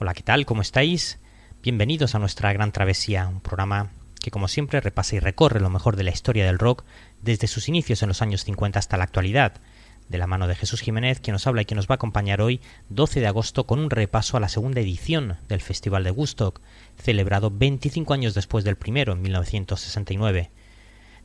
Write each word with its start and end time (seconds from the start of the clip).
Hola, 0.00 0.12
¿qué 0.12 0.24
tal? 0.24 0.44
¿Cómo 0.44 0.60
estáis? 0.60 1.20
Bienvenidos 1.62 2.16
a 2.16 2.18
nuestra 2.18 2.52
gran 2.52 2.72
travesía, 2.72 3.28
un 3.28 3.40
programa 3.40 3.90
que 4.20 4.32
como 4.32 4.48
siempre 4.48 4.80
repasa 4.80 5.14
y 5.14 5.20
recorre 5.20 5.60
lo 5.60 5.70
mejor 5.70 5.94
de 5.94 6.02
la 6.02 6.10
historia 6.10 6.44
del 6.44 6.58
rock 6.58 6.84
desde 7.22 7.46
sus 7.46 7.68
inicios 7.68 8.02
en 8.02 8.08
los 8.08 8.20
años 8.20 8.42
50 8.42 8.76
hasta 8.76 8.96
la 8.96 9.04
actualidad, 9.04 9.60
de 10.08 10.18
la 10.18 10.26
mano 10.26 10.48
de 10.48 10.56
Jesús 10.56 10.80
Jiménez, 10.80 11.20
quien 11.20 11.34
nos 11.34 11.46
habla 11.46 11.62
y 11.62 11.64
quien 11.64 11.76
nos 11.76 11.86
va 11.86 11.92
a 11.92 11.94
acompañar 11.94 12.40
hoy, 12.40 12.60
12 12.88 13.20
de 13.20 13.28
agosto, 13.28 13.68
con 13.68 13.78
un 13.78 13.88
repaso 13.88 14.36
a 14.36 14.40
la 14.40 14.48
segunda 14.48 14.80
edición 14.80 15.36
del 15.48 15.60
Festival 15.60 16.02
de 16.02 16.10
Woodstock, 16.10 16.60
celebrado 16.96 17.52
25 17.52 18.14
años 18.14 18.34
después 18.34 18.64
del 18.64 18.74
primero, 18.74 19.12
en 19.12 19.22
1969. 19.22 20.50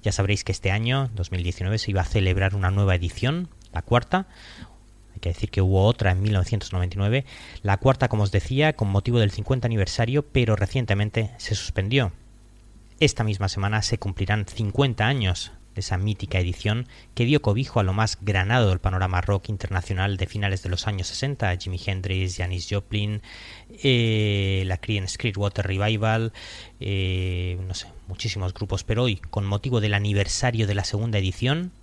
Ya 0.03 0.11
sabréis 0.11 0.43
que 0.43 0.51
este 0.51 0.69
año, 0.69 1.09
2019, 1.15 1.79
se 1.79 1.89
iba 1.89 2.01
a 2.01 2.05
celebrar 2.05 2.53
una 2.53 2.69
nueva 2.69 2.93
edición, 2.93 3.49
la 3.73 3.81
cuarta. 3.81 4.27
Hay 5.19 5.21
que 5.21 5.29
decir 5.31 5.51
que 5.51 5.61
hubo 5.61 5.83
otra 5.83 6.11
en 6.11 6.21
1999. 6.21 7.25
La 7.61 7.75
cuarta, 7.75 8.07
como 8.07 8.23
os 8.23 8.31
decía, 8.31 8.71
con 8.71 8.87
motivo 8.87 9.19
del 9.19 9.31
50 9.31 9.67
aniversario, 9.67 10.23
pero 10.23 10.55
recientemente 10.55 11.31
se 11.35 11.55
suspendió. 11.55 12.13
Esta 13.01 13.25
misma 13.25 13.49
semana 13.49 13.81
se 13.81 13.97
cumplirán 13.97 14.45
50 14.47 15.05
años 15.05 15.51
de 15.75 15.81
esa 15.81 15.97
mítica 15.97 16.39
edición 16.39 16.87
que 17.15 17.25
dio 17.25 17.41
cobijo 17.41 17.81
a 17.81 17.83
lo 17.83 17.91
más 17.91 18.17
granado 18.21 18.69
del 18.69 18.79
panorama 18.79 19.19
rock 19.19 19.49
internacional 19.49 20.15
de 20.15 20.25
finales 20.25 20.63
de 20.63 20.69
los 20.69 20.87
años 20.87 21.07
60, 21.07 21.57
Jimi 21.57 21.81
Hendrix, 21.85 22.37
Janis 22.37 22.69
Joplin, 22.69 23.21
eh, 23.83 24.63
la 24.67 24.77
Creedence 24.77 25.17
Water 25.35 25.67
Revival, 25.67 26.31
eh, 26.79 27.59
no 27.67 27.73
sé, 27.73 27.87
muchísimos 28.07 28.53
grupos, 28.53 28.85
pero 28.85 29.03
hoy, 29.03 29.17
con 29.17 29.45
motivo 29.45 29.81
del 29.81 29.95
aniversario 29.95 30.65
de 30.65 30.75
la 30.75 30.85
segunda 30.85 31.19
edición, 31.19 31.73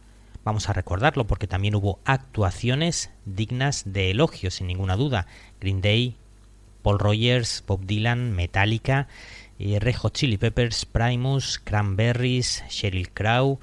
vamos 0.47 0.69
a 0.69 0.73
recordarlo 0.73 1.27
porque 1.27 1.49
también 1.49 1.75
hubo 1.75 1.99
actuaciones 2.05 3.11
dignas 3.25 3.83
de 3.85 4.13
elogio, 4.13 4.53
sin 4.53 4.69
ninguna 4.69 4.95
duda. 4.95 5.27
Green 5.61 5.81
Day, 5.81 6.17
Paul 6.83 7.01
Rogers, 7.01 7.65
Bob 7.67 7.85
Dylan, 7.85 8.31
Metallica, 8.31 9.09
eh, 9.59 9.81
Red 9.81 9.97
Hot 9.97 10.15
Chili 10.15 10.39
Peppers, 10.39 10.85
Primus, 10.85 11.61
Cranberries, 11.65 12.63
Sheryl 12.71 13.11
Crow, 13.11 13.59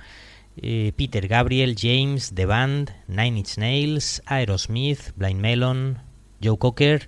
eh, 0.58 0.92
Peter 0.98 1.26
Gabriel, 1.30 1.78
James, 1.80 2.34
The 2.36 2.46
Band, 2.46 2.92
Nine 3.08 3.38
Inch 3.38 3.58
Nails, 3.58 4.22
Aerosmith, 4.26 5.14
Blind 5.16 5.40
Melon, 5.40 6.00
Joe 6.44 6.58
Cocker, 6.58 7.08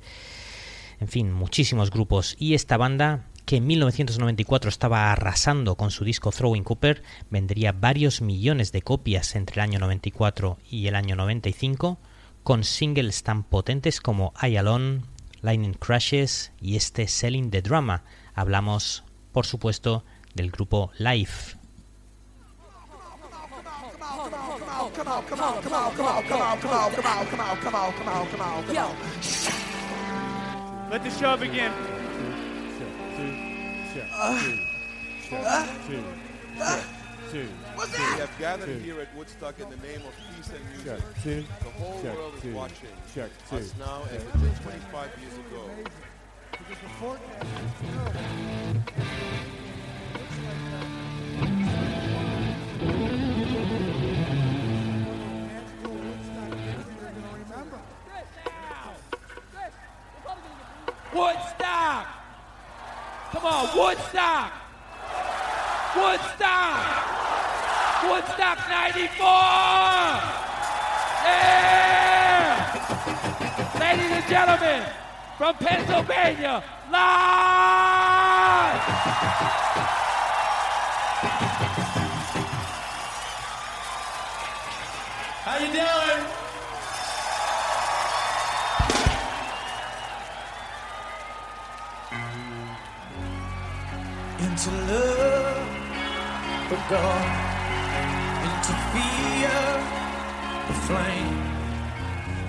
en 1.01 1.09
fin, 1.09 1.33
muchísimos 1.33 1.91
grupos. 1.91 2.37
Y 2.39 2.53
esta 2.53 2.77
banda, 2.77 3.25
que 3.45 3.57
en 3.57 3.67
1994 3.67 4.69
estaba 4.69 5.11
arrasando 5.11 5.75
con 5.75 5.91
su 5.91 6.03
disco 6.03 6.31
Throwing 6.31 6.63
Cooper, 6.63 7.03
vendería 7.29 7.71
varios 7.71 8.21
millones 8.21 8.71
de 8.71 8.81
copias 8.81 9.35
entre 9.35 9.55
el 9.55 9.61
año 9.61 9.79
94 9.79 10.57
y 10.69 10.88
el 10.88 10.95
año 10.95 11.15
95, 11.15 11.99
con 12.43 12.63
singles 12.63 13.23
tan 13.23 13.43
potentes 13.43 14.01
como 14.01 14.33
I 14.41 14.57
Alone, 14.57 15.01
Lightning 15.41 15.73
Crashes 15.73 16.51
y 16.59 16.75
este 16.75 17.07
Selling 17.07 17.51
the 17.51 17.61
Drama. 17.61 18.03
Hablamos, 18.33 19.03
por 19.31 19.45
supuesto, 19.45 20.03
del 20.33 20.49
grupo 20.49 20.91
Life. 20.97 21.57
Two, 33.16 33.21
check. 33.94 34.09
We 37.31 38.19
have 38.19 38.30
gathered 38.38 38.66
two. 38.66 38.80
here 38.80 38.99
at 38.99 39.16
Woodstock 39.16 39.57
in 39.61 39.69
the 39.69 39.77
name 39.77 40.02
of 40.05 40.13
peace 40.35 40.49
and 40.49 40.59
music. 40.69 40.85
Check, 40.85 41.23
two, 41.23 41.45
the 41.63 41.69
whole 41.69 42.02
check, 42.02 42.17
world 42.17 42.33
is 42.35 42.53
watching 42.53 42.89
check, 43.13 43.30
two, 43.49 43.55
us 43.55 43.73
now 43.80 44.02
check, 44.11 44.16
as 44.16 44.23
it 44.23 44.33
did 44.33 44.55
25 44.63 45.11
years 45.22 45.33
ago. 45.33 45.69
Because 46.52 46.81
the 46.83 46.89
forecast 46.99 47.45
is 47.45 47.81
terrible. 47.81 48.22
Woodstock! 61.13 62.25
Come 63.31 63.46
on, 63.46 63.78
Woodstock! 63.78 64.52
Woodstock! 65.96 67.06
Woodstock 68.03 68.58
94! 68.69 69.25
Yeah! 71.25 71.66
Ladies 73.80 74.12
and 74.12 74.28
gentlemen, 74.30 74.84
from 75.38 75.56
Pennsylvania, 75.56 76.63
live! 76.91 77.96
How 85.44 85.57
you 85.59 85.72
doing? 85.72 86.34
Into 94.55 94.71
love, 94.71 95.67
but 96.69 96.81
gone 96.89 97.31
into 98.47 98.73
fear, 98.91 99.59
the 100.67 100.75
flame, 100.88 101.39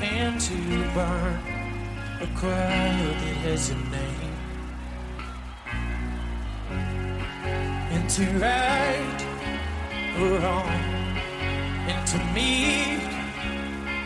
and 0.01 0.41
to 0.41 0.55
burn 0.95 1.37
a 2.21 2.29
crowd 2.39 3.17
that 3.23 3.37
has 3.43 3.71
your 3.71 3.83
name, 3.91 4.37
into 7.91 8.23
right 8.39 9.21
or 10.21 10.29
wrong, 10.39 10.79
into 11.91 12.19
me 12.33 13.01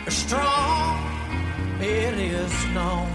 a 0.07 0.09
strong. 0.09 0.97
It 1.79 2.15
is 2.17 2.65
known 2.73 3.11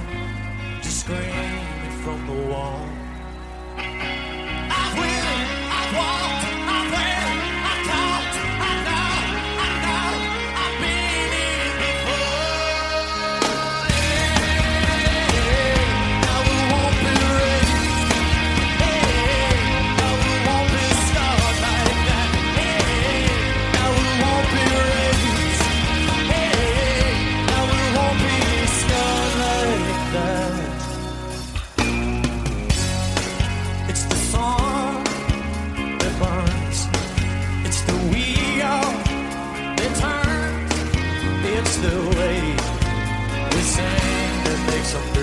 to 0.80 0.88
scream 0.88 1.18
it 1.18 1.94
from 2.04 2.24
the 2.28 2.38
wall. 2.52 2.86
I 5.96 5.98
will, 5.98 6.06
I 6.06 6.25
some 44.86 45.15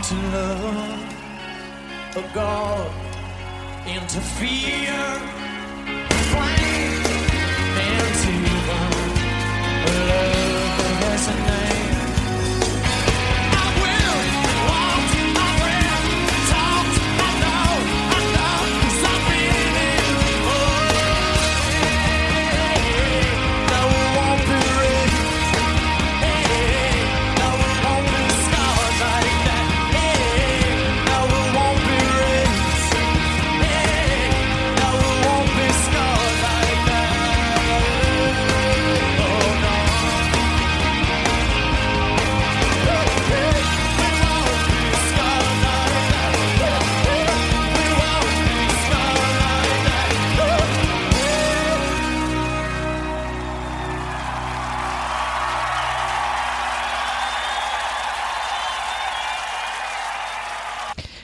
into 0.00 0.14
love, 0.32 1.14
a 2.16 2.34
God 2.34 2.90
into 3.86 4.18
fear, 4.18 5.49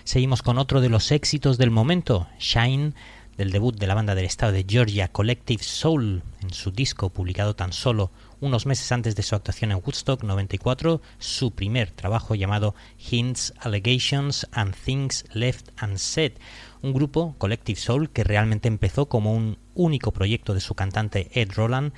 Seguimos 0.07 0.41
con 0.41 0.57
otro 0.59 0.81
de 0.81 0.89
los 0.89 1.11
éxitos 1.11 1.59
del 1.59 1.73
momento, 1.73 2.29
Shine, 2.39 2.93
del 3.37 3.51
debut 3.51 3.77
de 3.77 3.89
la 3.89 3.97
banda 3.97 4.15
del 4.15 4.25
estado 4.25 4.53
de 4.53 4.65
Georgia 4.65 5.09
Collective 5.09 5.65
Soul, 5.65 6.23
en 6.41 6.53
su 6.53 6.71
disco 6.71 7.11
publicado 7.11 7.57
tan 7.57 7.73
solo 7.73 8.13
unos 8.41 8.67
meses 8.67 8.93
antes 8.93 9.17
de 9.17 9.25
su 9.25 9.35
actuación 9.35 9.73
en 9.73 9.79
Woodstock 9.79 10.23
94, 10.23 11.03
su 11.19 11.51
primer 11.51 11.91
trabajo 11.91 12.37
llamado 12.37 12.77
Hints, 13.11 13.53
Allegations 13.59 14.47
and 14.53 14.77
Things 14.77 15.25
Left 15.33 15.71
Unsaid, 15.83 16.35
un 16.83 16.93
grupo, 16.93 17.35
Collective 17.39 17.81
Soul, 17.81 18.11
que 18.11 18.23
realmente 18.23 18.69
empezó 18.69 19.07
como 19.07 19.35
un 19.35 19.59
único 19.75 20.13
proyecto 20.13 20.55
de 20.55 20.61
su 20.61 20.77
cantante 20.77 21.33
Ed 21.35 21.51
Roland, 21.57 21.93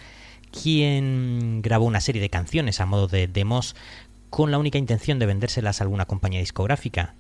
quien 0.50 1.60
grabó 1.60 1.84
una 1.84 2.00
serie 2.00 2.22
de 2.22 2.31
canciones 2.31 2.81
a 2.81 2.87
modo 2.87 3.06
de 3.06 3.28
demos 3.28 3.76
con 4.31 4.50
la 4.50 4.56
única 4.56 4.78
intención 4.78 5.19
de 5.19 5.26
vendérselas 5.26 5.82
a 5.82 5.84
alguna 5.84 6.06
compañía 6.06 6.40
discográfica. 6.40 7.14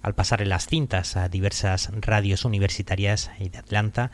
Al 0.00 0.14
pasarle 0.14 0.46
las 0.46 0.66
cintas 0.66 1.16
a 1.16 1.28
diversas 1.28 1.90
radios 1.92 2.44
universitarias 2.44 3.30
y 3.40 3.48
de 3.48 3.58
Atlanta, 3.58 4.10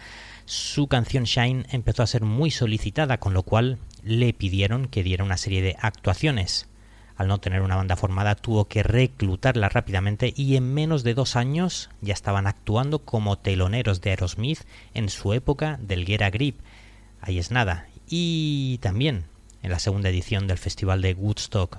su 0.47 0.89
canción 0.89 1.25
Shine 1.25 1.67
empezó 1.71 2.03
a 2.03 2.07
ser 2.07 2.23
muy 2.23 2.51
solicitada, 2.51 3.19
con 3.19 3.35
lo 3.35 3.43
cual 3.43 3.79
le 4.03 4.33
pidieron 4.33 4.89
que 4.89 5.03
diera 5.03 5.25
una 5.25 5.37
serie 5.37 5.63
de 5.63 5.77
actuaciones. 5.81 6.69
Al 7.17 7.29
no 7.29 7.39
tener 7.39 7.63
una 7.63 7.77
banda 7.77 7.97
formada, 7.97 8.35
tuvo 8.35 8.67
que 8.67 8.83
reclutarla 8.83 9.69
rápidamente 9.69 10.33
y 10.35 10.57
en 10.57 10.73
menos 10.73 11.05
de 11.05 11.15
dos 11.15 11.37
años 11.37 11.91
ya 12.01 12.15
estaban 12.15 12.47
actuando 12.47 13.01
como 13.01 13.39
teloneros 13.39 14.01
de 14.01 14.11
Aerosmith 14.11 14.61
en 14.95 15.09
su 15.09 15.33
época 15.33 15.79
del 15.81 16.07
Get 16.07 16.23
a 16.23 16.31
Grip. 16.31 16.59
Ahí 17.21 17.39
es 17.39 17.51
nada. 17.51 17.87
Y 18.09 18.79
también 18.79 19.27
en 19.63 19.71
la 19.71 19.79
segunda 19.79 20.09
edición 20.09 20.47
del 20.47 20.59
Festival 20.59 21.03
de 21.03 21.15
Woodstock 21.15 21.79